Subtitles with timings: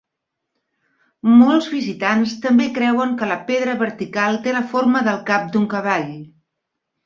[1.41, 6.13] Molts visitants també creuen que la pedra vertical té la forma del cap d"un cavall.